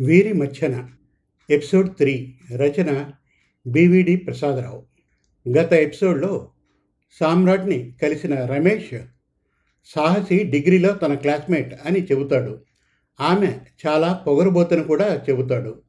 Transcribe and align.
వీరి 0.00 0.32
మధ్యన 0.32 0.88
episode 1.50 1.96
three 1.96 2.34
రచన 2.56 3.10
బివిడి 3.66 4.16
ప్రసాదరావు. 4.16 4.86
గత 5.58 5.72
ఎపిసోడ్లో 5.72 6.50
సామ్రాట్ని 7.20 7.94
కలిసిన 8.02 8.44
రమేష్ 8.44 8.98
సాహసి 9.86 10.44
డిగ్రీలో 10.44 10.92
తన 10.92 11.14
క్లాస్మేట్ 11.14 11.74
అని 11.86 12.04
చెబుతాడు. 12.04 12.62
ఆమె 13.20 13.58
చాలా 13.86 14.12
పొగరుబోతను 14.26 14.84
కూడా 14.84 15.22
చెబుతాడు. 15.30 15.82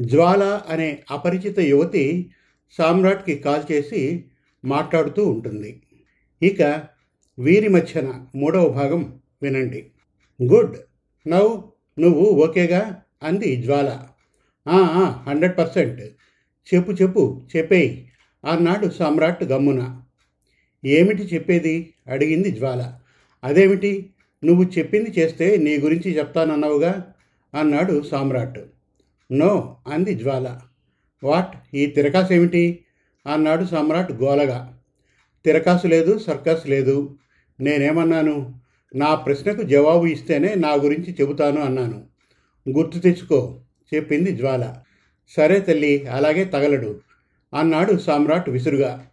జ్వాల 0.00 0.60
అనే 0.68 1.02
అపరిచిత 1.10 1.60
యువతి 1.60 2.30
సామ్రాట్కి 2.70 3.34
కాల్ 3.34 3.72
చేసి 3.72 4.24
మాట్లాడుతూ 4.64 5.28
ఉంటుంది. 5.28 5.82
ఇక 6.42 6.82
వీరి 7.38 7.68
మధ్యన 7.68 8.26
మూడవ 8.34 8.68
భాగం 8.68 9.20
వినండి. 9.42 9.90
గుడ్. 10.42 10.76
నవ్వు 11.28 11.72
నువ్వు 11.98 12.20
ఓకేగా? 12.20 13.00
అంది 13.24 13.56
జ్వాల. 13.56 14.06
Hundred 15.26 15.58
percent. 15.58 16.00
చెప్పు 16.74 16.92
చెప్పు 16.92 17.42
చెప్పేయి 17.56 18.12
అన్నాడు 18.50 18.90
సమ్రాట్ 18.90 19.44
గమ్మున. 19.44 20.02
ఏమిటి 20.84 21.22
చెప్పేది? 21.22 21.94
అడిగింది 22.08 22.50
జ్వాల. 22.50 22.98
అదేమిటి? 23.44 24.10
నువ్వు 24.44 24.64
చెప్పింది 24.78 25.20
చేస్తే 25.20 25.56
నీ 25.56 25.78
గురించి 25.78 26.18
చెప్తానన్నావుగా? 26.18 27.14
అన్నాడు 27.60 28.02
సామ్రాట్. 28.02 28.58
నో 29.32 29.76
అంది 29.86 30.14
జ్వాల. 30.14 30.60
వాట్? 31.24 31.76
ఈ 31.76 31.86
తిరకాసు 31.86 32.32
ఏమిటి? 32.32 32.84
అన్నాడు 33.32 33.64
సమ్రాట్ 33.64 34.12
గోలగా. 34.12 34.78
తిరకాసు 35.44 35.86
లేదు 35.86 36.18
సర్కస్ 36.18 36.68
లేదు. 36.68 37.18
నేనేమన్నాను? 37.60 38.54
నా 38.94 39.14
ప్రశ్నకు 39.14 39.62
జవాబు 39.62 40.06
ఇస్తేనే 40.06 40.54
నా 40.54 40.72
గురించి 40.72 41.16
చెబుతాను 41.20 41.60
అన్నాను. 41.60 42.13
గుర్తు 42.68 42.98
తెచ్చుకో 42.98 43.60
చెప్పింది 43.94 44.36
జ్వాల. 44.36 44.74
సరే 45.28 45.60
తల్లి 45.60 46.06
అలాగే 46.06 46.44
తగలడు. 46.44 47.00
అన్నాడు 47.54 47.98
సామ్రాట్ 47.98 48.50
విసురుగా. 48.50 49.06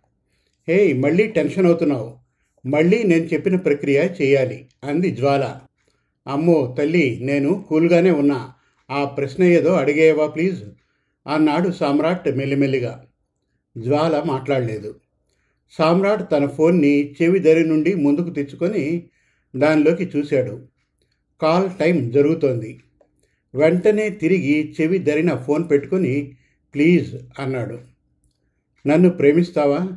హే 0.69 0.93
మళ్ళీ 0.93 1.27
టెన్షన్ 1.27 1.65
అవుతున్నావు. 1.65 2.17
మళ్ళీ 2.67 3.03
నేను 3.03 3.23
చెప్పిన 3.23 3.55
ప్రక్రియ 3.55 4.09
చేయాలి 4.21 4.67
అంది 4.83 5.11
జ్వాల. 5.11 5.59
అమ్మో 6.27 6.75
తల్లి 6.77 7.19
నేను 7.23 7.65
కూల్గానే 7.69 8.11
ఉన్నా. 8.11 8.53
ఆ 8.91 9.05
ప్రశ్న 9.05 9.43
ఏదో 9.43 9.73
అడిగేవా 9.73 10.27
ప్లీజ్? 10.27 10.63
అన్నాడు 11.27 11.71
సామ్రాట్ 11.71 12.37
మెల్లిమెల్లిగా. 12.37 13.05
జ్వాల 13.77 14.23
మాట్లాడలేదు. 14.25 14.99
సామ్రాట్ 15.71 16.31
తన 16.31 16.47
ఫోన్ని 16.47 17.11
చెవి 17.11 17.39
దరి 17.39 17.65
నుండి 17.65 17.95
ముందుకు 17.95 18.29
తెచ్చుకొని 18.29 19.03
దానిలోకి 19.55 20.11
చూశాడు. 20.17 20.67
కాల్ 21.41 21.69
టైం 21.79 22.09
జరుగుతోంది. 22.09 22.79
వెంటనే 23.55 24.09
తిరిగి 24.09 24.75
చెవి 24.81 24.97
దరిన 24.97 25.35
ఫోన్ 25.35 25.69
పెట్టుకొని 25.69 26.37
ప్లీజ్ 26.73 27.15
అన్నాడు. 27.39 27.79
నన్ను 28.87 29.09
ప్రేమిస్తావా? 29.09 29.87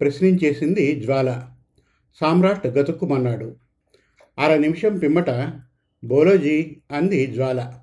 ప్రశ్నించేసింది 0.00 1.00
జ్వాల. 1.00 1.48
సామ్రాట్ 2.20 2.66
గతుక్కుమన్నాడు. 2.66 3.56
అర 4.38 4.56
నిమిషం 4.56 4.98
పిమ్మట 4.98 5.30
బోలోజీ 6.04 6.76
అంది 6.92 7.26
జ్వాల. 7.26 7.74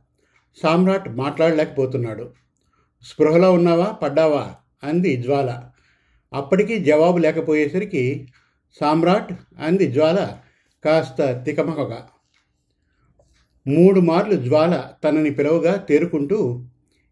సామ్రాట్ 0.64 1.10
మాట్లాడలేకపోతున్నాడు. 1.10 2.34
స్పృహలో 3.04 3.54
ఉన్నావా? 3.54 3.86
పడ్డావా? 3.86 4.56
అంది 4.84 5.18
జ్వాల. 5.18 5.64
అప్పటికీ 6.34 6.80
జవాబు 6.80 7.18
లేకపోయేసరికి 7.18 8.28
సామ్రాట్ 8.80 9.34
అంది 9.60 9.92
జ్వాల 9.92 10.38
కాస్త 10.86 11.44
తికమకగా. 11.46 12.08
మూడు 13.68 14.00
మార్లు 14.00 14.36
జ్వాల 14.36 14.84
తనని 15.04 15.32
పిలవగా 15.32 15.76
తేరుకుంటూ 15.76 16.66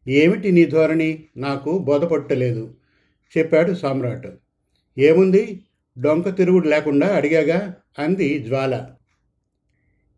ఏమిటి 0.07 0.51
నీ 0.51 0.65
ధోరణి? 0.65 1.23
నాకు 1.37 1.77
బోధపట్టలేదు 1.77 2.73
చెప్పాడు 3.37 3.73
సామ్రాట్. 3.73 4.27
ఏముంది? 4.97 5.63
డొంక 5.99 6.37
తిరుగుడు 6.37 6.67
లేకుండా 6.67 7.07
అడిగాగా 7.07 7.75
అంది 7.99 8.39
జ్వాల. 8.39 8.89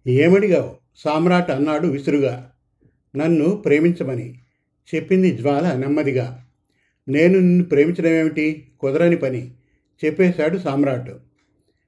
ఏమడిగావు? 0.07 0.75
సామ్రాట్ 0.95 1.51
అన్నాడు 1.51 1.87
విసురుగా. 1.87 2.51
నన్ను 3.15 3.49
ప్రేమించమని 3.49 4.35
చెప్పింది 4.95 5.31
జ్వాల 5.31 5.73
నెమ్మదిగా. 5.73 6.45
నేను 7.07 7.39
నిన్ను 7.39 7.63
ప్రేమించడం 7.63 8.09
ఏమిటి 8.09 8.71
కుదరని 8.79 9.15
పని 9.15 9.51
చెప్పేశాడు 10.05 10.57
సామ్రాట్. 10.57 11.11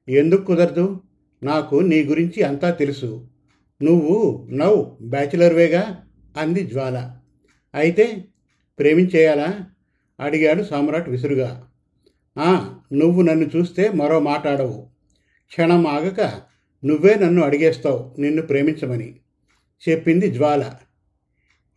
ఎందుకు 0.10 0.46
కుదరదు? 0.46 1.02
నాకు 1.44 1.76
నీ 1.76 2.04
గురించి 2.04 2.44
అంతా 2.44 2.70
తెలుసు. 2.72 3.28
నువ్వు 3.84 4.48
నవ్ 4.52 4.86
బ్యాచిలర్వేగా 5.02 6.04
అంది 6.38 6.64
జ్వాల. 6.68 7.18
అయితే 7.76 8.26
ప్రేమించేయాలా? 8.80 9.66
అడిగాడు 10.20 10.64
సామ్రాట్ 10.64 11.10
విసురుగా. 11.10 11.68
"ఆ, 12.40 12.80
నువ్వు 12.94 13.22
నన్ను 13.22 13.50
చూస్తే 13.58 13.92
మరో 13.92 14.20
మాట్లాడవు 14.20 14.88
క్షణం 15.48 15.88
ఆగక 15.88 16.22
నువ్వే 16.86 17.16
నన్ను 17.16 17.44
అడిగేస్తావు 17.44 18.16
నిన్ను 18.20 18.42
ప్రేమించమని 18.42 19.16
చెప్పింది 19.90 20.32
జ్వాల. 20.32 20.76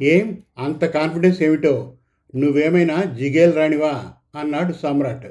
ఏం? 0.00 0.42
అంత 0.58 0.84
కాన్ఫిడెన్స్ 0.84 1.42
ఏమిటో? 1.42 1.96
నువ్వేమైనా 2.36 3.04
జిగేల్ 3.04 3.56
రాణివా? 3.56 4.12
అన్నాడు 4.40 4.72
సామ్రాట్. 4.72 5.26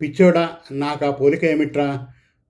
పిచ్చోడా 0.00 0.56
నాకు 0.72 1.06
ఆ 1.06 1.10
పోలిక 1.10 1.44
ఏమిట్రా? 1.44 2.06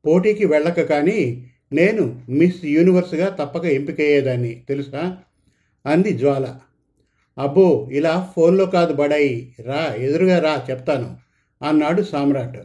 పోటీకి 0.06 0.46
వెళ్ళక 0.46 0.80
కానీ 0.80 1.49
నేను 1.72 2.22
మిస్ 2.28 2.64
యూనివర్స్గా 2.64 3.28
తప్పక 3.28 3.64
ఎంపికయ్యేదాన్ని 3.64 4.62
తెలుసా? 4.68 5.16
అంది 5.86 6.12
జ్వాల. 6.12 6.56
అబ్బో 7.38 7.88
ఇలా 7.92 8.32
ఫోన్లో 8.36 8.66
కాదు 8.66 8.92
బడాయి. 8.94 9.54
రా 9.60 9.94
ఎదురుగా 9.94 10.38
రా 10.38 10.66
చెప్తాను 10.70 11.16
అన్నాడు 11.68 12.02
సామ్రాట్. 12.02 12.58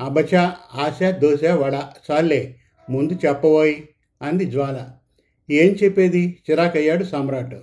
అబచ 0.00 0.36
ఆశ 0.74 1.02
దోశ 1.02 1.44
వడ 1.44 1.74
చాలే 2.10 2.54
ముందు 2.90 3.12
చెప్పబోయ్ 3.12 3.74
అంది 4.22 4.44
జ్వాల. 4.44 4.88
ఏం 5.50 5.72
చెప్పేది? 5.84 6.38
చిరాకయ్యాడు 6.50 7.04
సామ్రాట్. 7.04 7.54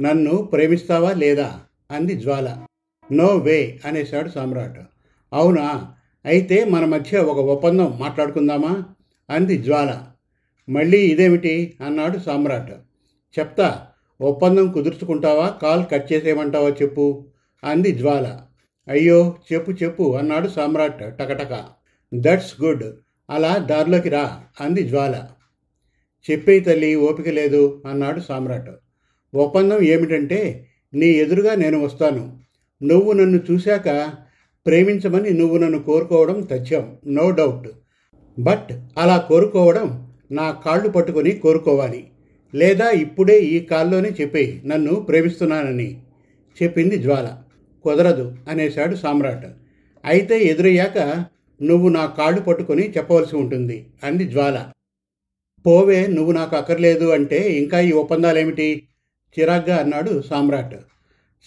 నన్ను 0.00 0.36
ప్రేమిస్తావా 0.36 1.12
లేదా? 1.12 1.60
అంది 1.90 2.14
జ్వాల. 2.14 2.66
నో 3.12 3.26
వే 3.26 3.80
అనేశాడు 3.84 4.28
సామ్రాట్. 4.28 4.78
అవునా? 5.32 5.94
అయితే 6.24 6.64
మన 6.64 6.84
మధ్య 6.84 7.18
ఒక 7.18 7.38
ఒప్పందం 7.38 7.98
మాట్లాడుకుందామా? 7.98 8.84
అంది 9.30 9.58
జ్వాల. 9.58 10.04
మళ్ళీ 10.68 10.98
ఇదేమిటి? 10.98 11.78
అన్నాడు 11.86 12.18
సామ్రాట్. 12.18 12.72
చెప్తా 13.38 13.86
ఒప్పందం 14.20 14.72
కుదుర్చుకుంటావా? 14.72 15.58
కాల్ 15.62 15.84
కట్ 15.92 16.12
చేసేయమంటావా 16.12 16.68
చెప్పు 16.82 17.26
అంది 17.64 17.92
జ్వాల. 17.92 18.40
అయ్యో 18.88 19.36
చెప్పు 19.52 19.70
చెప్పు 19.70 20.16
అన్నాడు 20.16 20.48
సామ్రాట్ 20.48 21.18
టకటక. 21.18 21.64
That's 22.14 22.62
good. 22.62 22.84
అలా 23.30 23.58
దారిలోకి 23.58 24.08
రా 24.08 24.40
అంది 24.60 24.82
జ్వాల. 24.82 25.26
చెప్పే 26.30 26.60
తల్లి 26.60 26.94
ఓపిక 26.94 27.28
లేదు 27.28 27.82
అన్నాడు 27.86 28.20
సామ్రాట్. 28.20 28.70
ఒప్పందం 29.34 29.82
ఏమిటంటే 29.82 30.68
నీ 30.94 31.06
ఎదురుగా 31.06 31.54
నేను 31.54 31.84
వస్తాను. 31.84 32.40
నువ్వు 32.82 33.12
నన్ను 33.12 33.40
చూశాక 33.50 34.12
ప్రేమించమని 34.66 35.30
నువ్వు 35.30 35.58
నన్ను 35.58 35.82
కోరుకోవడం 35.82 36.40
తథ్యం 36.40 36.98
నో 37.06 37.30
డౌట్. 37.30 37.68
బట్ 38.38 38.72
అలా 38.98 39.16
కోరుకోవడం 39.16 40.08
నా 40.32 40.50
కాళ్ళు 40.50 40.88
పట్టుకొని 40.88 41.32
కోరుకోవాలి. 41.32 42.06
లేదా 42.54 42.90
ఇప్పుడే 42.90 43.40
ఈ 43.40 43.60
కాల్లోనే 43.60 44.08
చెప్పేయి 44.08 44.62
నన్ను 44.66 44.94
ప్రేమిస్తున్నానని 44.94 45.96
చెప్పింది 46.62 46.96
జ్వాల. 46.96 47.36
కుదరదు 47.82 48.36
అనేశాడు 48.48 48.94
సామ్రాట్. 48.94 49.46
అయితే 50.04 50.38
ఎదురయ్యాక 50.40 51.26
నువ్వు 51.62 51.88
నా 51.88 52.06
కాళ్ళు 52.06 52.40
పట్టుకొని 52.40 52.92
చెప్పవలసి 52.96 53.36
ఉంటుంది 53.36 53.86
అంది 54.04 54.24
జ్వాల. 54.24 54.72
పోవే 55.66 56.06
నువ్వు 56.06 56.32
నాకు 56.32 56.56
అక్కర్లేదు 56.56 57.04
అంటే 57.04 57.38
ఇంకా 57.38 57.80
ఈ 57.80 57.92
ఒప్పందాలేమిటి? 57.92 58.82
చిరాగ్గా 59.38 59.76
అన్నాడు 59.76 60.22
సామ్రాట్. 60.22 60.76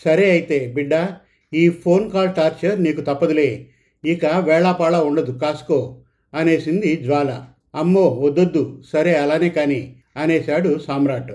సరే 0.05 0.29
అయితే 0.29 0.71
బిడ్డ 0.73 1.07
ఈ 1.53 1.69
ఫోన్ 1.69 2.11
కాల్ 2.11 2.35
టార్చర్ 2.35 2.83
నీకు 2.83 3.01
తప్పదులే. 3.01 3.67
ఇక 4.05 4.25
వేళాపాళా 4.25 5.01
ఉండదు 5.03 5.31
కాసుకో. 5.31 6.02
అనేసింది 6.33 6.95
జ్వాల. 6.95 7.45
అమ్మో 7.75 8.09
వద్దొద్దు. 8.09 8.83
సరే 8.93 9.15
అలానే 9.15 9.49
కానీ 9.49 9.95
అనేశాడు 10.17 10.79
సామ్రాట్. 10.79 11.31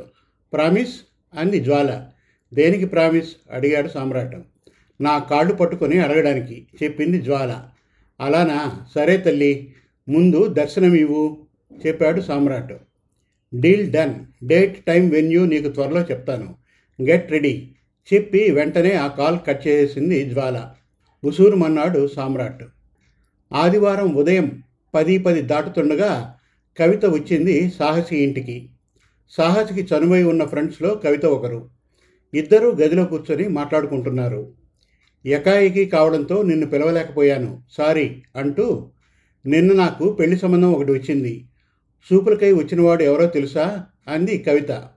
ప్రామిస్? 0.52 1.00
అంది 1.38 1.60
జ్వాల. 1.60 2.06
దేనికి 2.54 2.84
ప్రామిస్? 2.86 3.36
అడిగాడు 3.50 3.88
సామ్రాట్. 3.88 4.36
నా 5.00 5.18
కాళ్ళు 5.18 5.54
పట్టుకొని 5.54 5.98
అడగడానికి 5.98 6.66
చెప్పింది 6.82 7.20
జ్వాల. 7.20 7.64
అలానా? 8.20 8.86
సరే 8.94 9.16
తల్లి 9.16 9.74
ముందు 10.08 10.46
దర్శనం 10.46 10.94
ఇవ్వు 10.94 11.38
చెప్పాడు 11.86 12.20
Samrat. 12.20 12.72
Deal 13.54 13.92
done. 13.92 14.14
Date 14.46 14.84
time 14.84 15.08
venue 15.08 15.46
నీకు 15.46 15.68
త్వరలో 15.68 16.00
చెప్తాను. 16.00 16.54
Get 17.02 17.32
ready. 17.32 17.70
చెప్పి 18.14 18.50
వెంటనే 18.50 18.92
ఆ 18.92 19.06
కాల్ 19.06 19.38
కట్ 19.46 19.66
చేసింది 19.66 20.30
జ్వాల. 20.30 20.70
ఉసూరుమన్నాడు 21.24 22.08
సామ్రాట్. 22.08 22.64
ఆదివారం 23.52 24.14
ఉదయం 24.14 24.62
పది 24.94 25.18
పది 25.18 25.42
దాటుతుండగా 25.42 26.34
కవిత 26.78 27.06
వచ్చింది 27.06 27.70
సాహసి 27.70 28.16
ఇంటికి. 28.16 28.70
సాహసికి 29.30 29.94
చనువై 29.94 30.22
ఉన్న 30.22 30.44
ఫ్రెండ్స్లో 30.44 30.94
కవిత 30.94 31.26
ఒకరు. 31.26 31.70
ఇద్దరూ 32.34 32.72
గదిలో 32.72 33.04
కూర్చొని 33.04 33.48
మాట్లాడుకుంటున్నారు. 33.48 34.52
ఎకాయికి 35.26 35.84
కావడంతో 35.84 36.42
నిన్ను 36.42 36.66
పిలవలేకపోయాను. 36.66 37.62
సారీ 37.72 38.22
అంటూ 38.36 38.90
నిన్న 39.46 39.72
నాకు 39.72 40.12
పెళ్ళి 40.12 40.36
సంబంధం 40.36 40.72
ఒకటి 40.72 40.92
వచ్చింది. 40.92 41.48
సూపులకై 42.10 42.52
వచ్చినవాడు 42.52 43.02
ఎవరో 43.02 43.26
తెలుసా? 43.26 43.86
అంది 44.08 44.38
కవిత. 44.38 44.88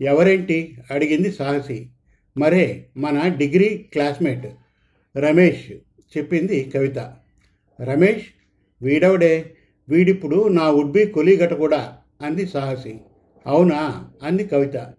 ఎవరేంటి? 0.00 0.78
అడిగింది 0.90 1.32
సాహసి. 1.32 1.90
మరే 2.38 2.86
మన 2.96 3.28
డిగ్రీ 3.28 3.88
క్లాస్మేట్ 3.92 4.46
రమేష్ 5.18 5.72
చెప్పింది 6.18 6.72
కవిత. 6.74 6.98
రమేష్ 7.82 8.24
వీడవడే? 8.82 9.54
వీడిప్పుడు 9.88 10.48
నా 10.48 10.70
ఉడ్బి 10.70 11.06
కొలీగట 11.06 11.52
కూడా 11.54 11.96
అంది 12.22 12.46
సాహసి. 12.46 12.96
అవునా? 13.46 14.08
అంది 14.22 14.44
కవిత. 14.44 14.92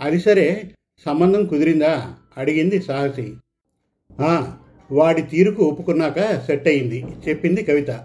అది 0.00 0.20
సరే 0.20 0.70
సంబంధం 1.06 1.46
కుదిరిందా? 1.46 2.14
అడిగింది 2.36 2.82
సాహసి. 2.82 3.34
వాడి 4.90 5.22
తీరుకు 5.22 5.64
ఒప్పుకున్నాక 5.64 6.44
సెట్ 6.46 6.68
అయింది 6.68 7.04
చెప్పింది 7.28 7.62
కవిత. 7.62 8.04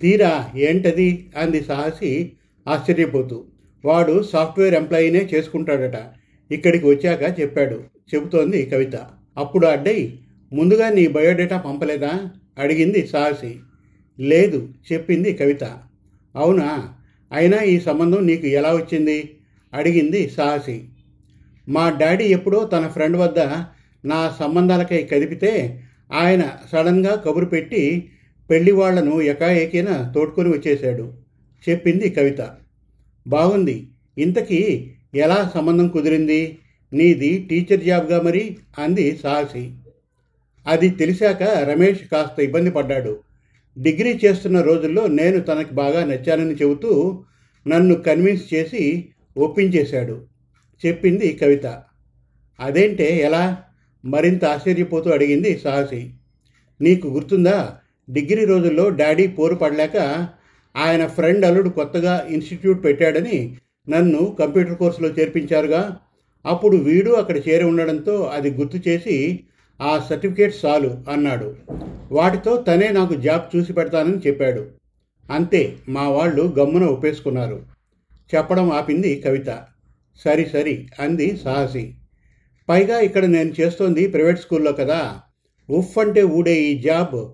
తీరా 0.00 0.50
ఏంటది? 0.56 1.32
అంది 1.36 1.64
సాహసి 1.64 2.32
ఆశ్చర్యపోతూ. 2.68 3.44
వాడు 3.84 4.22
సాఫ్ట్వేర్ 4.22 4.74
ఎంప్లాయీనే 4.74 5.28
చేసుకుంటాడట. 5.34 5.98
ఇక్కడికి 6.50 6.86
వచ్చాక 6.86 7.40
చెప్పాడు 7.40 7.84
చెబుతోంది 8.14 8.66
కవిత. 8.66 8.96
అప్పుడు 9.36 9.66
అడ్డై 9.66 10.18
ముందుగా 10.52 10.88
నీ 10.88 11.06
బయోడేటా 11.06 11.58
పంపలేదా? 11.58 12.30
అడిగింది 12.58 13.06
సాహసి. 13.06 13.56
లేదు 14.20 14.68
చెప్పింది 14.92 15.32
కవిత. 15.32 15.64
అవునా? 16.36 16.94
అయినా 17.32 17.62
ఈ 17.62 17.80
సంబంధం 17.80 18.26
నీకు 18.26 18.46
ఎలా 18.46 18.74
వచ్చింది? 18.74 19.30
అడిగింది 19.74 20.30
సాహసి. 20.30 20.84
మా 21.68 21.90
డాడీ 21.90 22.24
ఎప్పుడో 22.24 22.64
తన 22.64 22.88
ఫ్రెండ్ 22.88 23.16
వద్ద 23.16 23.38
నా 24.04 24.36
సంబంధాలకై 24.38 25.02
కదిపితే 25.02 25.82
ఆయన 26.12 26.52
సడన్గా 26.72 27.14
కబురు 27.14 27.44
పెట్టి 27.44 28.10
పెళ్ళి 28.50 28.72
వాళ్ళను 28.72 29.20
ఎకాఏకిన 29.20 30.12
తోడుకొని 30.14 30.48
వచ్చేశాడు 30.48 31.12
చెప్పింది 31.68 32.10
కవిత. 32.10 32.56
బాగుంది. 33.26 33.88
ఇంతకీ 34.18 34.90
ఎలా 35.14 35.50
సంబంధం 35.54 35.88
కుదిరింది? 35.88 36.58
నీది 36.92 37.46
టీచర్ 37.50 37.84
జాబ్గా 37.84 38.22
మరి? 38.22 38.56
అంది 38.78 39.16
సాహసి. 39.16 39.70
అది 40.66 40.88
తెలిసాక 40.88 41.42
రమేష్ 41.42 42.08
కాస్త 42.12 42.40
ఇబ్బంది 42.40 42.70
పడ్డాడు. 42.70 43.20
డిగ్రీ 43.78 44.20
చేస్తున్న 44.24 44.60
రోజుల్లో 44.60 45.06
నేను 45.06 45.40
తనకి 45.40 45.74
బాగా 45.74 46.04
నచ్చానని 46.04 46.54
చెబుతూ 46.54 47.24
నన్ను 47.66 47.94
కన్విన్స్ 47.94 48.54
చేసి 48.54 49.08
ఒప్పించేశాడు. 49.36 50.26
చెప్పింది 50.86 51.32
కవిత. 51.32 51.82
అదేంటే 52.60 53.18
ఎలా? 53.18 53.56
మరింత 54.04 54.44
ఆశ్చర్యపోతూ 54.44 55.10
అడిగింది 55.10 55.58
సాహసి. 55.58 56.10
నీకు 56.80 57.08
గుర్తుందా? 57.08 57.76
డిగ్రీ 58.10 58.44
రోజుల్లో 58.44 58.90
డాడీ 58.90 59.26
పోరు 59.26 59.54
పడలేక 59.54 60.28
ఆయన 60.76 61.06
ఫ్రెండ్ 61.06 61.44
అల్లుడు 61.44 61.68
కొత్తగా 61.68 62.26
ఇన్స్టిట్యూట్ 62.30 62.84
పెట్టాడని 62.84 63.56
నన్ను 63.88 64.36
కంప్యూటర్ 64.38 64.74
కోర్సులో 64.74 65.08
చేర్పించారుగా. 65.08 65.96
అప్పుడు 66.46 66.76
వీడు 66.76 67.10
అక్కడ 67.10 67.36
చేరి 67.36 67.64
ఉండడంతో 67.64 68.22
అది 68.22 68.50
గుర్తు 68.50 68.88
చేసి 68.88 69.40
ఆ 69.80 70.06
సర్టిఫికేట్ 70.08 70.54
చాలు 70.66 71.04
అన్నాడు. 71.10 71.56
వాటితో 72.12 72.56
తనే 72.56 72.88
నాకు 72.88 73.14
జాబ్ 73.14 73.56
చూసి 73.56 73.72
పెడతానని 73.72 74.16
చెప్పాడు. 74.16 74.70
అంతే 75.30 75.76
మా 75.88 76.08
వాళ్ళు 76.08 76.54
గమ్మున 76.58 76.84
ఒప్పేసుకున్నారు. 76.84 77.66
చెప్పడం 78.34 78.72
ఆపింది 78.72 79.20
కవిత. 79.20 79.64
సరి 80.24 80.46
సరి 80.46 80.88
అంది 81.00 81.36
సాహసి. 81.36 81.94
పైగా 82.68 82.98
ఇక్కడ 82.98 83.24
నేను 83.24 83.52
చేస్తోంది 83.60 84.08
ప్రైవేట్ 84.08 84.38
స్కూల్లో 84.38 84.72
కదా. 84.72 85.20
ఉఫ్ 85.70 85.98
అంటే 85.98 86.22
ఊడే 86.22 86.62
ఈ 86.62 86.82
జాబ్. 86.82 87.28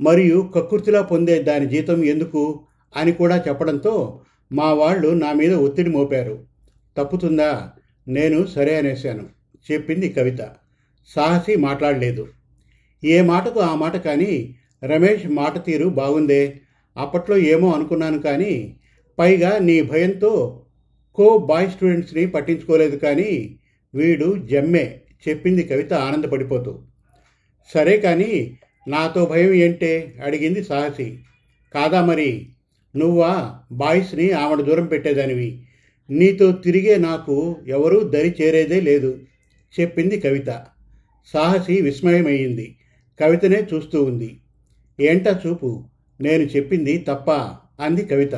మరియు 0.00 0.52
కక్కుర్తిలా 0.56 1.02
పొందే 1.02 1.42
దాని 1.42 1.66
జీతం 1.66 2.04
ఎందుకు? 2.04 2.64
అని 2.96 3.12
కూడా 3.12 3.44
చెప్పడంతో 3.48 4.20
మా 4.52 4.72
వాళ్ళు 4.72 5.08
నా 5.08 5.32
మీద 5.32 5.54
ఒత్తిడి 5.54 5.90
మోపారు. 5.90 6.44
తప్పుతుందా? 6.96 7.70
నేను 8.08 8.46
సరే 8.46 8.78
అనేశాను 8.78 9.26
చెప్పింది 9.72 10.08
కవిత. 10.08 10.40
సాహసి 11.14 11.56
మాట్లాడలేదు. 11.56 12.28
ఏ 13.04 13.20
మాటకు 13.20 13.60
ఆ 13.60 13.74
మాట 13.74 13.96
కానీ 13.96 14.54
రమేష్ 14.84 15.26
మాట 15.26 15.66
తీరు 15.66 15.88
బాగుందే. 15.88 16.60
అప్పట్లో 16.96 17.36
ఏమో 17.36 17.72
అనుకున్నాను 17.72 18.18
కానీ 18.18 18.76
పైగా 19.18 19.58
నీ 19.58 19.82
భయంతో 19.82 20.62
కో 21.14 21.38
బాయ్ 21.38 21.70
స్టూడెంట్స్ని 21.70 22.26
పట్టించుకోలేదు 22.26 22.96
కానీ 22.96 23.58
వీడు 23.94 24.36
జమ్మే 24.50 25.00
చెప్పింది 25.28 25.62
కవిత 25.62 25.92
ఆనందపడిపోతూ. 25.92 26.82
సరే 27.74 27.96
కానీ 27.96 28.58
నాతో 28.88 29.26
భయం 29.26 29.52
ఏంటే? 29.52 30.14
అడిగింది 30.24 30.64
సాహసి. 30.64 31.18
కాదా 31.74 32.04
మరి? 32.04 32.48
నువ్వా 32.96 33.58
బాయ్స్ని 33.72 34.30
ఆవిడ 34.30 34.60
దూరం 34.60 34.86
పెట్టేదానివి. 34.86 35.62
నీతో 36.10 36.52
తిరిగే 36.52 36.96
నాకు 36.96 37.56
ఎవరూ 37.68 38.02
దరి 38.02 38.34
చేరేదే 38.42 38.80
లేదు 38.80 39.18
చెప్పింది 39.80 40.20
కవిత. 40.20 40.62
సాహసి 41.32 41.80
విస్మయమైంది. 41.80 42.76
కవితనే 43.20 43.66
చూస్తూ 43.74 44.04
ఉంది. 44.04 44.40
ఏంటా 45.00 45.40
చూపు? 45.46 45.84
నేను 46.20 46.42
చెప్పింది 46.42 46.98
తప్ప 46.98 47.30
అంది 47.82 48.04
కవిత. 48.04 48.34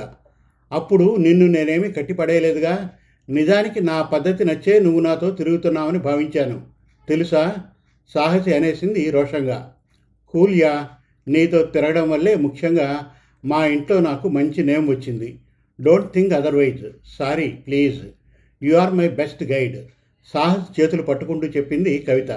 అప్పుడు 0.73 1.17
నిన్ను 1.17 1.47
నేనేమి 1.47 1.93
కట్టిపడేయలేదుగా? 1.93 2.91
నిజానికి 3.29 3.81
నా 3.81 4.03
పద్ధతి 4.03 4.45
నచ్చే 4.45 4.79
నువ్వు 4.79 5.01
నాతో 5.01 5.31
తిరుగుతున్నావని 5.31 5.99
భావించాను. 5.99 6.63
తెలుసా? 7.09 7.55
సాహసి 8.15 8.55
అనేసింది 8.55 9.11
రోషంగా. 9.11 9.75
కూల్యా 10.29 10.89
నీతో 11.29 11.63
తిరగడం 11.63 12.11
వల్లే 12.11 12.35
ముఖ్యంగా 12.35 13.07
మా 13.45 13.67
ఇంట్లో 13.67 14.01
నాకు 14.01 14.29
మంచి 14.29 14.65
నేమ్ 14.65 14.89
వచ్చింది. 14.89 15.39
Don't 15.83 16.13
think 16.13 16.35
otherwise. 16.35 16.87
Sorry 17.19 17.49
please. 17.49 18.03
You 18.63 18.77
are 18.77 18.95
my 18.95 19.09
best 19.09 19.45
guide 19.45 19.77
Sahas 20.35 20.81
చేతులు 20.81 21.03
పట్టుకుంటూ 21.03 21.47
చెప్పింది 21.47 21.99
కవిత. 21.99 22.31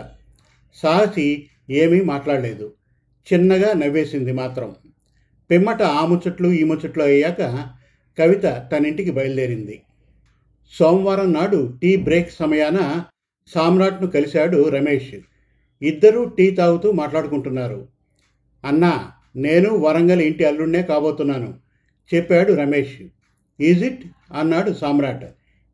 సాహసి 0.74 1.48
ఏమీ 1.70 2.02
మాట్లాడలేదు. 2.02 2.74
చిన్నగా 3.34 3.74
నవ్వేసింది 3.74 4.32
మాత్రం. 4.32 4.76
పిమ్మట 5.52 5.82
ఆ 5.82 6.06
ముచ్చట్లు 6.06 6.48
ఈ 6.48 6.64
ముచ్చట్లు 6.64 7.04
అయ్యాక 7.04 7.70
కవిత 8.20 8.44
తనింటికి 8.44 9.12
బయలుదేరింది. 9.12 9.82
సోమవారం 10.80 11.34
నాడు 11.34 11.80
టీ 11.82 11.96
బ్రేక్ 11.96 12.34
సమయాన 12.34 13.04
సామ్రాట్ను 13.48 14.08
కలిశాడు 14.08 14.70
రమేష్. 14.70 15.16
ఇద్దరూ 15.82 16.24
టీ 16.24 16.52
తాగుతూ 16.52 16.92
మాట్లాడుకుంటున్నారు. 16.92 17.88
అన్నా 18.66 19.12
నేను 19.36 19.78
వరంగల్ 19.78 20.22
ఇంటి 20.22 20.46
అల్లుడినే 20.46 20.84
కాబోతున్నాను 20.84 21.60
చెప్పాడు 22.16 22.54
రమేష్. 22.54 23.02
Is 23.62 23.84
it? 23.84 24.04
అన్నాడు 24.34 24.72
సామ్రాట్. 24.74 25.26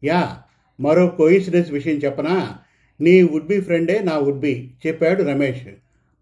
యా 0.03 0.37
మరో 0.79 1.07
కోయిన్సిడెన్స్ 1.07 1.71
విషయం 1.71 1.95
చెప్పనా? 1.95 2.57
నీ 3.01 3.23
వుడ్ 3.23 3.45
బి 3.45 3.61
ఫ్రెండే 3.61 3.99
నా 4.03 4.17
వుడ్ 4.17 4.39
బి 4.39 4.71
చెప్పాడు 4.87 5.23
రమేష్. 5.23 5.67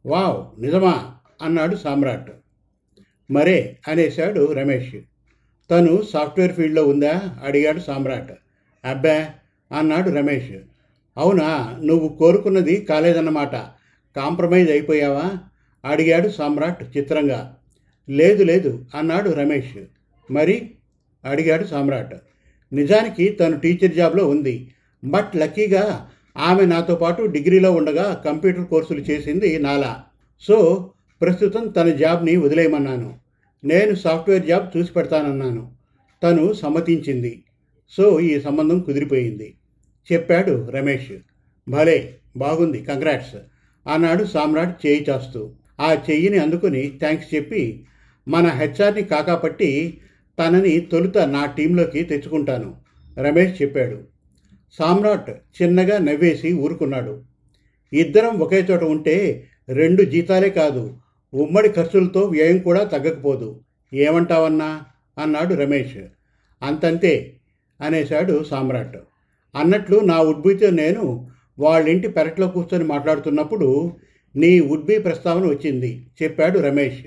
వావ్ 0.06 0.62
నిజమా? 0.62 1.16
అన్నాడు 1.42 1.76
సామ్రాట్. 1.76 2.32
మరే 3.32 3.78
అనేశాడు 3.88 4.54
రమేష్. 4.54 4.96
తను 5.72 6.02
సాఫ్ట్వేర్ 6.02 6.54
ఫీల్డ్లో 6.54 6.88
ఉందా? 6.88 7.38
అడిగాడు 7.44 7.80
సామ్రాట్. 7.80 8.32
అబ్బా 8.86 9.30
అన్నాడు 9.78 10.10
రమేష్. 10.10 10.52
అవునా 11.18 11.80
నువ్వు 11.84 12.10
కోరుకున్నది 12.10 12.76
కాలేదన్నమాట. 12.76 13.56
కాంప్రమైజ్ 14.16 14.72
అయిపోయావా? 14.72 15.32
అడిగాడు 15.86 16.30
సామ్రాట్ 16.30 16.98
చిత్రంగా. 16.98 17.58
లేదు 18.10 18.44
లేదు 18.44 18.86
అన్నాడు 18.96 19.30
రమేష్. 19.30 19.84
మరి? 20.32 20.72
అడిగాడు 21.26 21.64
సామ్రాట్. 21.64 22.16
నిజానికి 22.74 23.30
తను 23.30 23.60
టీచర్ 23.60 23.96
జాబ్లో 23.96 24.30
ఉంది. 24.30 24.72
బట్ 25.06 25.36
లక్కీగా 25.36 26.10
ఆమె 26.38 26.66
నాతో 26.66 26.96
పాటు 26.96 27.22
డిగ్రీలో 27.24 27.72
ఉండగా 27.72 28.22
కంప్యూటర్ 28.26 28.66
కోర్సులు 28.66 29.00
చేసింది 29.00 29.60
నాలా. 29.60 30.04
సో 30.42 30.90
ప్రస్తుతం 31.22 31.68
తన 31.68 31.90
జాబ్ని 31.90 32.36
వదిలేయమన్నాను. 32.36 33.14
నేను 33.64 33.96
సాఫ్ట్వేర్ 33.96 34.46
జాబ్ 34.46 34.78
చూసి 34.78 34.94
పెడతానన్నాను. 34.94 35.72
తను 36.24 36.54
సమ్మతించింది. 36.54 37.44
సో 37.90 38.20
ఈ 38.20 38.40
సంబంధం 38.40 38.80
కుదిరిపోయింది. 38.80 39.56
చెప్పాడు 40.14 40.68
రమేష్. 40.72 41.12
భలే 41.70 42.16
బాగుంది. 42.38 42.82
కంగ్రాట్స్. 42.82 43.36
అన్నాడు 43.90 44.24
సామ్రాట్ 44.24 44.88
చేయి 44.88 45.06
చాస్తూ. 45.10 45.52
ఆ 45.80 45.94
చెయ్యిని 45.94 46.38
అందుకుని 46.38 46.92
థ్యాంక్స్ 47.00 47.36
చెప్పి 47.36 47.86
మన 48.28 48.48
హెచ్ఆర్ని 48.48 49.02
కాకాపట్టి 49.02 50.02
తనని 50.40 50.80
తొలుత 50.80 51.18
నా 51.18 51.46
టీంలోకి 51.46 52.04
తెచ్చుకుంటాను. 52.04 52.76
రమేష్ 53.20 53.62
చెప్పాడు. 53.62 54.17
సామ్రాట్ 54.72 55.30
చిన్నగా 55.30 55.98
నవ్వేసి 55.98 56.54
ఊరుకున్నాడు. 56.54 57.24
ఇద్దరం 57.94 58.40
ఒకే 58.40 58.68
చోట 58.72 58.84
ఉంటే 58.84 59.48
రెండు 59.70 60.04
జీతాలే 60.04 60.50
కాదు 60.50 60.98
ఉమ్మడి 61.34 61.70
ఖర్చులతో 61.70 62.20
వ్యయం 62.22 62.58
కూడా 62.58 62.84
తగ్గకపోదు. 62.84 63.60
ఏమంటావన్నా? 63.94 64.86
అన్నాడు 65.18 65.56
రమేష్. 65.56 65.98
అంతంతే 66.64 67.38
అనేశాడు 67.82 68.44
సామ్రాట్. 68.44 68.98
అన్నట్లు 69.56 70.00
నా 70.00 70.20
ఉడ్బీతో 70.20 70.70
నేను 70.70 71.30
వాళ్ళింటి 71.60 72.08
పెరట్లో 72.08 72.48
కూర్చొని 72.48 72.84
మాట్లాడుతున్నప్పుడు 72.84 73.98
నీ 74.36 74.60
ఉడ్బీ 74.60 75.00
ప్రస్తావన 75.00 75.46
వచ్చింది 75.48 76.08
చెప్పాడు 76.24 76.60
రమేష్. 76.60 77.06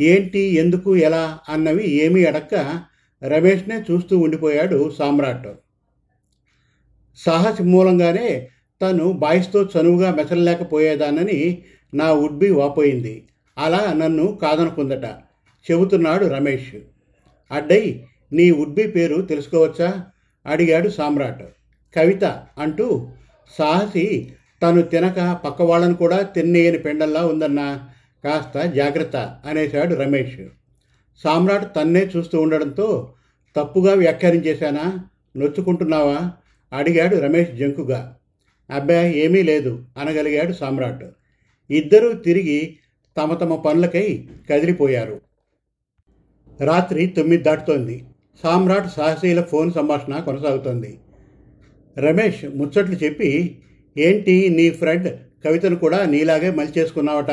ఏంటి? 0.00 0.38
ఎందుకు? 0.38 0.96
ఎలా? 0.96 1.38
అన్నవి 1.48 1.90
ఏమీ 1.90 2.24
అడక్క 2.24 2.54
రమేష్నే 3.24 3.84
చూస్తూ 3.90 4.18
ఉండిపోయాడు 4.18 4.90
సామ్రాట్. 4.98 5.48
సాహసి 7.16 7.62
మూలంగానే 7.62 8.48
తను 8.82 9.12
బాయ్స్తో 9.12 9.62
చనువుగా 9.64 10.14
మెసలలేకపోయేదానని 10.14 11.62
నా 11.94 12.12
ఉడ్బి 12.12 12.50
వాపోయింది. 12.50 13.28
అలా 13.58 13.92
నన్ను 13.92 14.38
కాదనుకుందట 14.42 15.04
చెబుతున్నాడు 15.70 16.26
రమేష్. 16.26 16.74
అడ్డై 17.52 18.04
నీ 18.32 18.50
ఉడ్బి 18.50 18.86
పేరు 18.86 19.22
తెలుసుకోవచ్చా? 19.22 20.04
అడిగాడు 20.46 20.88
సామ్రాట్. 20.88 21.42
కవిత 21.96 22.24
అంటూ 22.58 23.08
సాహసి 23.58 24.32
తను 24.62 24.82
తినక 24.82 25.40
పక్క 25.44 25.62
వాళ్ళను 25.62 25.94
కూడా 25.94 26.22
తిన్నేయని 26.22 26.78
పెండల్లా 26.78 27.26
ఉందన్నా 27.26 27.88
కాస్త 28.24 28.62
జాగ్రత్త 28.62 29.40
అనేశాడు 29.46 29.94
రమేష్. 29.94 30.40
సామ్రాట్ 31.24 31.76
తన్నే 31.76 32.10
చూస్తూ 32.16 32.40
ఉండడంతో 32.40 33.14
తప్పుగా 33.56 33.94
వ్యాఖ్యానించేశానా? 33.94 35.04
నొచ్చుకుంటున్నావా? 35.36 36.32
అడిగాడు 36.72 37.16
రమేష్ 37.16 37.50
జంకుగా. 37.50 38.16
అబ్బా 38.70 38.94
ఏమీ 38.94 39.42
లేదు 39.42 39.84
అనగలిగాడు 39.98 40.52
సామ్రాట్. 40.52 41.04
ఇద్దరూ 41.70 42.12
తిరిగి 42.12 42.78
తమ 43.16 43.34
తమ 43.34 43.56
పనులకై 43.56 44.28
కదిలిపోయారు. 44.50 45.20
రాత్రి 46.60 47.06
తొమ్మిది 47.06 47.42
దాటుతోంది. 47.42 48.04
సామ్రాట్ 48.42 48.88
సాహసీల 48.96 49.42
ఫోన్ 49.42 49.72
సంభాషణ 49.72 50.20
కొనసాగుతోంది. 50.20 50.98
రమేష్ 51.98 52.44
ముచ్చట్లు 52.44 52.94
చెప్పి 52.94 53.58
ఏంటి 53.98 54.48
నీ 54.48 54.70
ఫ్రెండ్ 54.70 55.20
కవితను 55.44 55.76
కూడా 55.76 56.04
నీలాగే 56.04 56.50
మలిచేసుకున్నావట? 56.50 57.30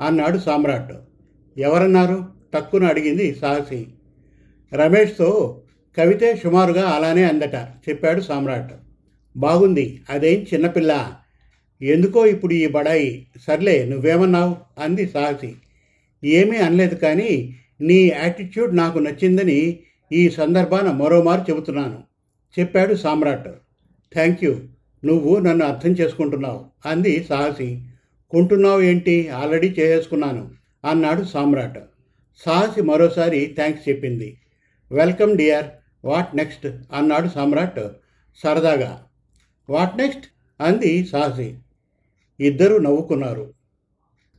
అన్నాడు 0.00 0.38
సామ్రాట్. 0.38 0.92
ఎవరన్నారు? 1.58 2.34
తక్కువ 2.54 2.84
అడిగింది 2.84 3.34
సాహసి. 3.34 3.86
రమేష్తో 4.72 5.60
కవితే 5.98 6.36
సుమారుగా 6.36 6.88
అలానే 6.88 7.24
అందట 7.24 7.54
చెప్పాడు 7.88 8.20
సామ్రాట్. 8.20 8.72
బాగుంది 9.36 10.02
అదేం 10.10 10.46
చిన్నపిల్ల. 10.54 11.14
ఎందుకో 11.82 12.26
ఇప్పుడు 12.26 12.54
ఈ 12.54 12.66
బడాయి? 12.66 13.26
సర్లే 13.46 13.84
నువ్వేమన్నావు? 13.84 14.56
అంది 14.78 15.08
సాహసి. 15.08 15.54
ఏమీ 16.24 16.56
అనలేదు 16.56 16.94
కానీ 16.94 17.56
నీ 17.80 18.08
యాటిట్యూడ్ 18.08 18.76
నాకు 18.76 18.98
నచ్చిందని 18.98 19.78
ఈ 20.12 20.30
సందర్భాన 20.30 20.90
మరోమారు 20.90 21.40
చెబుతున్నాను 21.50 22.02
చెప్పాడు 22.58 22.94
సామ్రాట్. 22.94 23.48
థ్యాంక్ 24.12 24.44
యూ 24.44 24.56
నువ్వు 25.04 25.38
నన్ను 25.38 25.66
అర్థం 25.66 25.90
చేసుకుంటున్నావు 25.90 26.64
అంది 26.86 27.24
సాహసి. 27.24 27.82
కొంటున్నావు 28.30 28.80
ఏంటి? 28.80 29.28
ఆల్రెడీ 29.28 29.68
చేసేసుకున్నాను 29.68 30.50
అన్నాడు 30.84 31.24
సామ్రాట్. 31.24 31.78
సాహసి 32.38 32.82
మరోసారి 32.82 33.52
థ్యాంక్స్ 33.56 33.88
చెప్పింది. 33.88 34.38
వెల్కమ్ 34.92 35.36
డియర్ 35.36 35.64
వాట్ 36.04 36.36
నెక్స్ట్ 36.36 36.66
అన్నాడు 36.66 37.28
సామ్రాట్ 37.28 37.80
సరదాగా. 38.42 39.04
వాట్ 39.70 39.96
నెక్స్ట్ 39.96 40.24
అంది 40.60 41.06
సాహసి. 41.06 41.54
ఇద్దరూ 42.40 42.78
నవ్వుకున్నారు. 42.78 43.54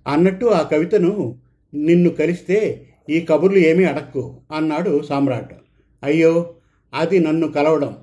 అన్నట్టు 0.07 0.45
ఆ 0.45 0.61
కవితను 0.61 1.39
నిన్ను 1.73 2.09
కలిస్తే 2.09 2.89
ఈ 3.09 3.21
కబుర్లు 3.21 3.57
ఏమీ 3.57 3.83
అడక్కు 3.83 4.41
అన్నాడు 4.55 5.03
సామ్రాట్. 5.03 5.53
అయ్యో 6.03 6.53
అది 6.93 7.19
నన్ను 7.19 7.51
కలవడం. 7.51 7.97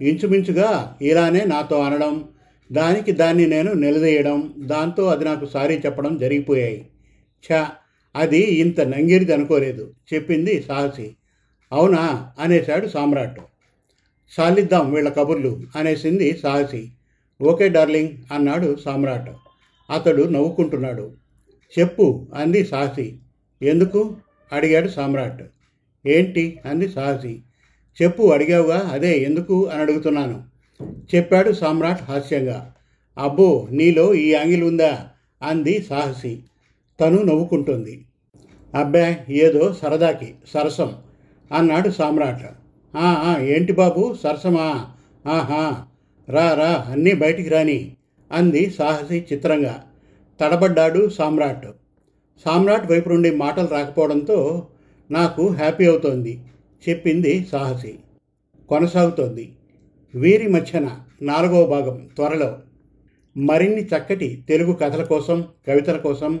ఇంచుమించుగా 0.00 0.98
ఇలానే 1.02 1.44
నాతో 1.44 1.80
అనడం 1.80 2.28
దానికి 2.72 3.12
దాన్ని 3.12 3.46
నేను 3.46 3.72
నిలదీయడం 3.72 4.54
దాంతో 4.58 5.06
అది 5.06 5.24
నాకు 5.24 5.46
సారీ 5.46 5.78
చెప్పడం 5.78 6.18
జరిగిపోయాయి. 6.18 6.88
ఛా 7.52 7.70
అది 8.16 8.38
ఇంత 8.38 8.80
నంగిరిది 8.80 9.32
అనుకోలేదు. 9.32 9.94
చెప్పింది 10.14 10.62
సాహసి. 10.62 11.16
అవునా? 11.72 12.32
అనేశాడు 12.38 12.88
సామ్రాట్. 12.88 13.40
సాలిద్దాం 14.36 14.92
వీళ్ళ 14.92 15.08
కబుర్లు 15.08 15.60
అనేసింది 15.76 16.36
సాహసి. 16.36 16.90
ఓకే 17.42 17.68
డార్లింగ్ 17.68 18.08
అన్నాడు 18.32 18.76
సామ్రాట్. 18.84 19.30
అతడు 19.92 20.22
నవ్వుకుంటున్నాడు. 20.22 21.12
చెప్పు 21.78 22.26
అంది 22.34 22.64
సాహసి. 22.64 23.16
ఎందుకు? 23.62 24.16
అడిగాడు 24.52 24.88
సామ్రాట్. 24.88 25.42
ఏంటి? 26.06 26.58
అంది 26.66 26.88
సాహసి. 26.88 27.42
చెప్పు 28.02 28.22
అడిగావుగా? 28.22 28.78
అదే 28.78 29.18
ఎందుకు 29.18 29.66
అని 29.66 29.82
అడుగుతున్నాను. 29.82 30.44
చెప్పాడు 31.14 31.52
సామ్రాట్ 31.52 32.02
హాస్యంగా. 32.02 32.74
అబ్బో 33.18 33.68
నీలో 33.70 34.14
ఈ 34.14 34.32
యాంగిల్ 34.32 34.62
ఉందా? 34.64 35.08
అంది 35.42 35.82
సాహసి. 35.82 36.42
తను 37.00 37.22
నవ్వుకుంటుంది. 37.22 38.04
అబ్బే 38.74 39.16
ఏదో 39.28 39.72
సరదాకి 39.72 40.34
సరసం. 40.54 40.94
అన్నాడు 41.52 41.90
సామ్రాట్. 41.90 42.46
ఏంటి 43.42 43.72
బాబు 43.72 44.16
సరసమా? 44.22 44.68
ఆహా 45.26 45.86
రా 46.28 46.54
రా 46.54 46.84
అన్నీ 46.90 47.12
బయటికి 47.12 47.48
రాని 47.48 47.96
అంది 48.32 48.70
సాహసి 48.70 49.26
చిత్రంగా. 49.32 49.84
తడబడ్డాడు 50.40 51.08
సామ్రాట్. 51.08 51.66
సామ్రాట్ 52.44 52.90
వైపు 52.90 53.08
నుండి 53.08 53.30
మాటలు 53.30 53.66
రాకపోవడంతో 53.66 54.66
నాకు 55.10 55.48
హ్యాపీ 55.48 55.86
అవుతోంది 55.86 56.40
చెప్పింది 56.88 57.46
సాహసి. 57.52 57.94
కొనసాగుతోంది. 58.68 59.52
వీరి 60.14 60.48
మధ్యన 60.48 61.00
నాలుగవ 61.22 61.66
భాగం 61.66 62.08
త్వరలో. 62.16 62.58
మరిన్ని 63.36 63.84
చక్కటి 63.84 64.44
తెలుగు 64.48 64.72
కథల 64.72 65.02
కోసం 65.04 65.44
కవితల 65.68 65.96
కోసం 65.96 66.40